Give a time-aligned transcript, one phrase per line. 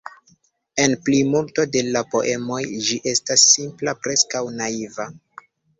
[0.83, 2.59] En plimulto de la poemoj
[2.89, 5.13] ĝi estas simpla, preskaŭ naiva.